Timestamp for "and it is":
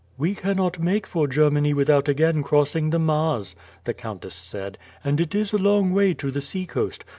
5.03-5.53